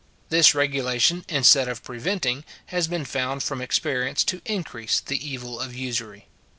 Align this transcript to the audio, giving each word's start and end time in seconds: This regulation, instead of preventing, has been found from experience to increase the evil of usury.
This 0.29 0.55
regulation, 0.55 1.23
instead 1.29 1.67
of 1.69 1.83
preventing, 1.83 2.43
has 2.73 2.87
been 2.87 3.05
found 3.05 3.43
from 3.43 3.61
experience 3.61 4.23
to 4.23 4.41
increase 4.45 4.99
the 4.99 5.29
evil 5.29 5.59
of 5.59 5.75
usury. 5.75 6.25